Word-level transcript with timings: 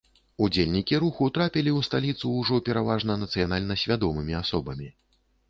Удзельнікі 0.43 0.95
руху 1.03 1.27
трапілі 1.35 1.71
ў 1.73 1.79
сталіцу 1.89 2.33
ўжо 2.39 2.59
пераважна 2.71 3.19
нацыянальна 3.27 3.79
свядомымі 3.85 4.41
асобамі. 4.43 4.91